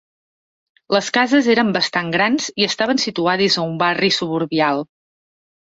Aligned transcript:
Les 0.95 1.09
cases 1.17 1.49
eren 1.55 1.69
bastant 1.75 2.09
grans 2.17 2.49
i 2.63 2.67
estaven 2.71 3.03
situades 3.07 3.59
a 3.63 3.69
un 3.69 3.79
barri 3.85 4.11
suburbial. 4.21 4.87